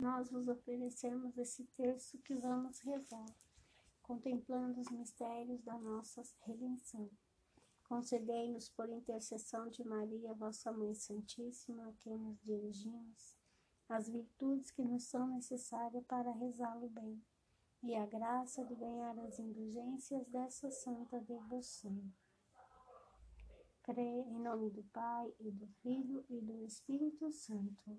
[0.00, 3.26] nós vos oferecemos esse terço que vamos rezar,
[4.02, 7.10] contemplando os mistérios da nossa redenção.
[7.84, 13.36] Concedei-nos, por intercessão de Maria, vossa Mãe Santíssima, a quem nos dirigimos,
[13.88, 17.20] as virtudes que nos são necessárias para rezá-lo bem,
[17.82, 22.00] e a graça de ganhar as indulgências dessa santa devoção.
[23.82, 27.98] Creio em nome do Pai, e do Filho, e do Espírito Santo.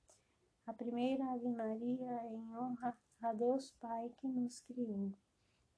[0.65, 5.11] A primeira Ave Maria em honra a Deus Pai que nos criou.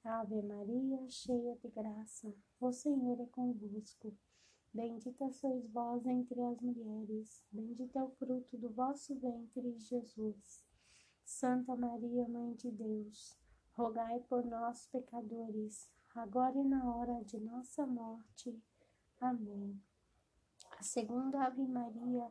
[0.04, 4.14] Ave Maria, cheia de graça, o Senhor é convosco.
[4.74, 10.62] Bendita sois vós entre as mulheres, bendito é o fruto do vosso ventre, Jesus.
[11.24, 13.38] Santa Maria, Mãe de Deus,
[13.72, 18.62] rogai por nós, pecadores, agora e na hora de nossa morte.
[19.18, 19.80] Amém.
[20.78, 22.30] A segunda Ave Maria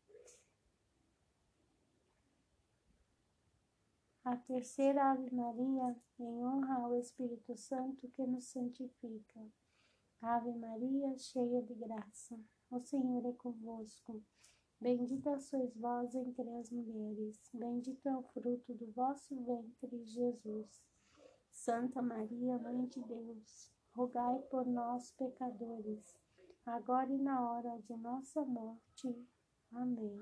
[4.31, 9.41] A terceira Ave Maria, em honra ao Espírito Santo que nos santifica.
[10.21, 12.39] Ave Maria, cheia de graça,
[12.71, 14.23] o Senhor é convosco.
[14.79, 20.81] Bendita sois vós entre as mulheres, bendito é o fruto do vosso ventre, Jesus.
[21.51, 26.17] Santa Maria, Mãe de Deus, rogai por nós, pecadores,
[26.65, 29.13] agora e na hora de nossa morte.
[29.73, 30.21] Amém.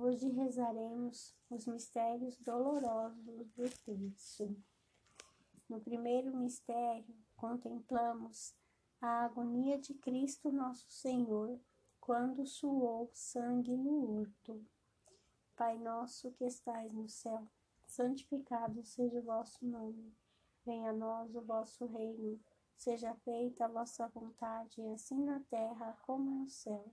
[0.00, 4.56] Hoje rezaremos os mistérios dolorosos do terço.
[5.68, 8.52] No primeiro mistério, contemplamos
[9.00, 11.60] a agonia de Cristo Nosso Senhor
[12.00, 14.66] quando suou sangue no horto.
[15.54, 17.46] Pai nosso que estais no céu,
[17.86, 20.12] santificado seja o vosso nome.
[20.66, 22.40] Venha a nós o vosso reino.
[22.76, 26.92] Seja feita a vossa vontade, assim na terra como no céu.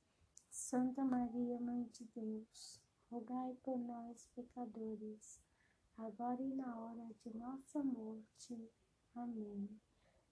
[0.53, 5.39] Santa Maria, Mãe de Deus, rogai por nós, pecadores,
[5.97, 8.69] agora e na hora de nossa morte.
[9.15, 9.69] Amém.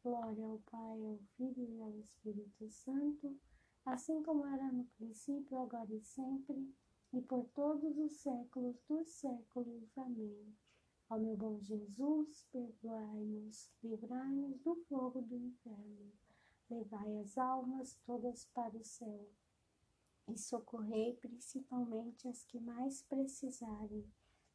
[0.04, 3.40] Glória ao Pai, ao Filho e ao Espírito Santo,
[3.86, 6.70] assim como era no princípio, agora e sempre,
[7.14, 9.98] e por todos os séculos dos séculos.
[9.98, 10.54] Amém.
[11.10, 16.12] Ó meu bom Jesus, perdoai-nos, livrai-nos do fogo do inferno,
[16.70, 19.30] levai as almas todas para o céu
[20.32, 24.06] e socorrei principalmente as que mais precisarem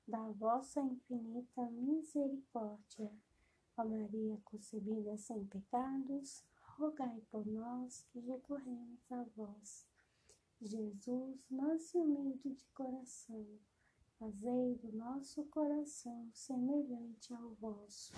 [0.07, 3.11] da vossa infinita misericórdia.
[3.77, 6.45] Ó Maria concebida sem pecados,
[6.77, 9.87] rogai por nós que recorremos a vós.
[10.61, 13.47] Jesus, e humilde de coração,
[14.19, 18.13] fazei do nosso coração semelhante ao vosso.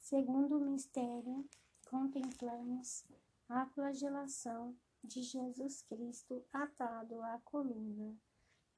[0.00, 1.48] Segundo mistério,
[1.92, 3.04] contemplamos
[3.50, 8.16] a flagelação de Jesus Cristo atado à coluna.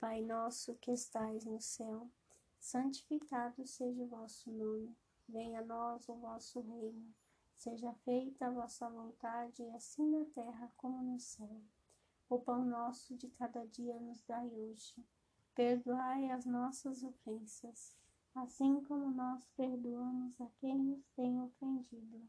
[0.00, 2.10] Pai nosso que estais no céu,
[2.58, 4.98] santificado seja o vosso nome.
[5.28, 7.14] Venha a nós o vosso reino.
[7.54, 11.62] Seja feita a vossa vontade, assim na terra como no céu.
[12.28, 15.06] O pão nosso de cada dia nos dai hoje.
[15.54, 17.96] Perdoai as nossas ofensas,
[18.34, 22.28] assim como nós perdoamos a quem nos tem ofendido.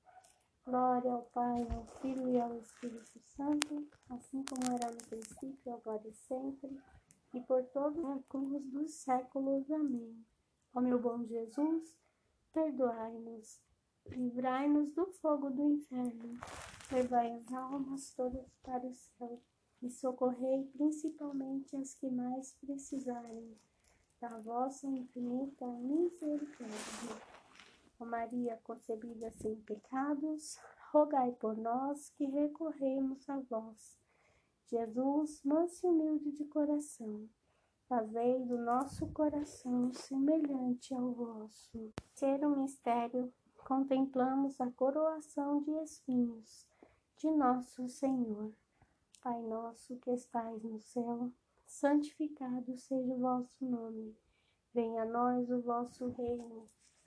[0.65, 6.07] Glória ao Pai, ao Filho e ao Espírito Santo, assim como era no princípio, agora
[6.07, 6.79] e sempre,
[7.33, 9.71] e por todos os séculos dos séculos.
[9.71, 10.25] Amém.
[10.73, 11.97] Ó meu bom Jesus,
[12.53, 13.61] perdoai-nos
[14.09, 16.39] Livrai-nos do fogo do inferno,
[16.91, 19.41] levai as almas todas para o céu
[19.81, 23.57] e socorrei principalmente as que mais precisarem
[24.19, 27.30] da vossa infinita misericórdia.
[28.01, 30.59] Ó Maria concebida sem pecados,
[30.91, 34.01] rogai por nós que recorremos a vós.
[34.65, 37.29] Jesus, manso e humilde de coração,
[37.87, 41.93] fazei do nosso coração semelhante ao vosso.
[42.15, 43.31] Ser um mistério
[43.67, 46.67] contemplamos a coroação de espinhos
[47.17, 48.51] de nosso Senhor.
[49.21, 51.31] Pai nosso que estais no céu,
[51.67, 54.17] santificado seja o vosso nome.
[54.73, 56.67] Venha a nós o vosso reino.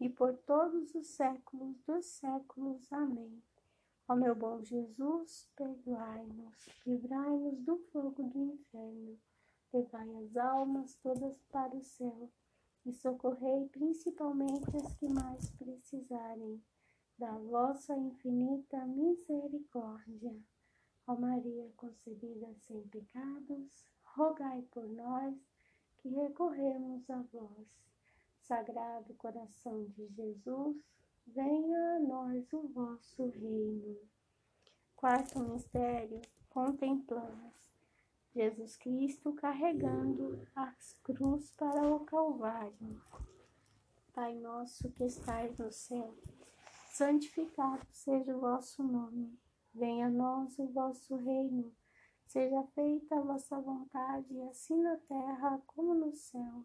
[0.00, 2.90] e por todos os séculos dos séculos.
[2.92, 3.42] Amém.
[4.08, 9.16] Ó meu bom Jesus, perdoai-nos, livrai-nos do fogo do inferno,
[9.72, 12.28] levai as almas todas para o céu
[12.84, 16.60] e socorrei principalmente as que mais precisarem
[17.18, 20.34] da vossa infinita misericórdia.
[21.06, 25.36] Ó Maria concebida sem pecados, rogai por nós
[25.98, 27.89] que recorremos a vós.
[28.50, 30.76] Sagrado coração de Jesus,
[31.24, 33.96] venha a nós o vosso reino.
[34.96, 37.54] Quarto mistério, contemplamos
[38.34, 43.00] Jesus Cristo carregando a cruz para o Calvário.
[44.12, 46.12] Pai nosso que estais no céu,
[46.88, 49.38] santificado seja o vosso nome.
[49.72, 51.72] Venha a nós o vosso reino.
[52.26, 56.64] Seja feita a vossa vontade, assim na terra como no céu.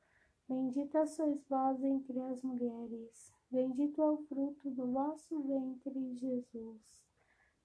[0.51, 6.81] Bendita sois vós entre as mulheres, bendito é o fruto do vosso ventre, Jesus.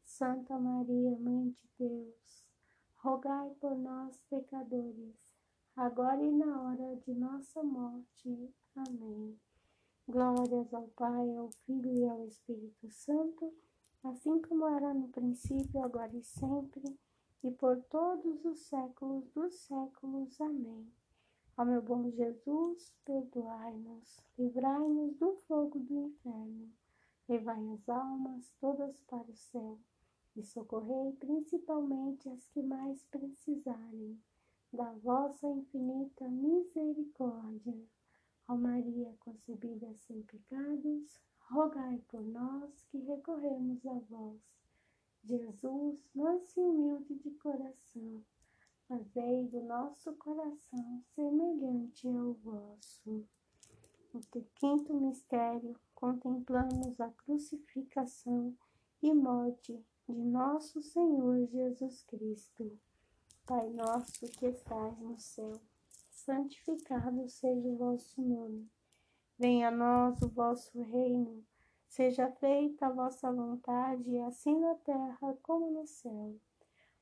[0.04, 2.44] Santa Maria, Mãe de Deus,
[2.98, 5.16] rogai por nós, pecadores,
[5.74, 8.54] agora e na hora de nossa morte.
[8.76, 9.36] Amém.
[10.06, 13.52] Glórias ao Pai, ao Filho e ao Espírito Santo,
[14.04, 16.96] assim como era no princípio, agora e sempre,
[17.42, 20.40] e por todos os séculos dos séculos.
[20.40, 20.86] Amém.
[21.58, 26.70] Ó meu bom Jesus, perdoai-nos, livrai-nos do fogo do inferno,
[27.26, 29.78] levai as almas todas para o céu
[30.36, 34.20] e socorrei principalmente as que mais precisarem
[34.70, 37.82] da vossa infinita misericórdia.
[38.48, 44.42] Ó Maria concebida sem pecados, rogai por nós que recorremos a vós.
[45.24, 48.22] Jesus, e humilde de coração,
[48.88, 53.26] fazei do nosso coração semelhante ao vosso.
[54.12, 54.20] No
[54.54, 58.56] quinto mistério, contemplamos a crucificação
[59.02, 62.78] e morte de nosso Senhor Jesus Cristo.
[63.44, 65.60] Pai nosso que estais no céu,
[66.10, 68.68] santificado seja o vosso nome.
[69.38, 71.44] Venha a nós o vosso reino,
[71.88, 76.36] seja feita a vossa vontade, assim na terra como no céu.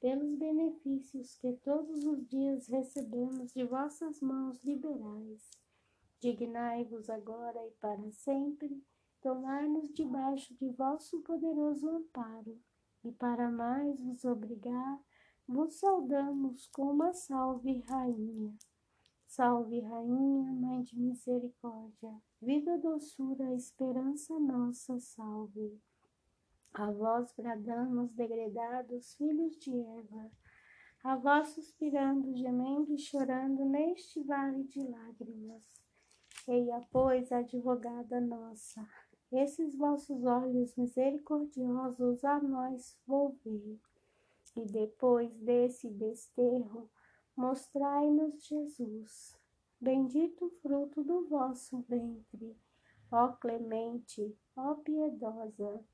[0.00, 5.50] pelos benefícios que todos os dias recebemos de vossas mãos liberais.
[6.18, 8.82] Dignai-vos agora e para sempre
[9.20, 12.58] tomar-nos debaixo de vosso poderoso amparo,
[13.04, 14.98] e para mais vos obrigar,
[15.46, 18.54] vos saudamos com uma salve, Rainha.
[19.26, 25.80] Salve, Rainha, Mãe de Misericórdia, vida, doçura, esperança nossa, salve.
[26.72, 30.30] A vós bradamos, degredados filhos de Eva,
[31.02, 35.62] a vós suspirando, gemendo e chorando neste vale de lágrimas.
[36.46, 38.88] Eia, pois, advogada nossa,
[39.32, 43.80] esses vossos olhos misericordiosos a nós volvei.
[44.56, 46.88] E depois desse desterro,
[47.36, 49.36] mostrai-nos Jesus,
[49.80, 52.56] bendito fruto do vosso ventre.
[53.10, 55.84] Ó clemente, ó piedosa,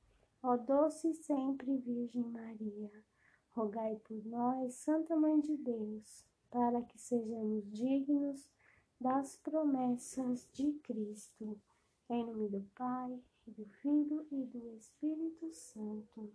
[0.41, 2.91] Ó doce sempre Virgem Maria,
[3.51, 8.49] rogai por nós, Santa Mãe de Deus, para que sejamos dignos
[8.99, 11.59] das promessas de Cristo.
[12.09, 16.31] Em nome do Pai, e do Filho e do Espírito Santo.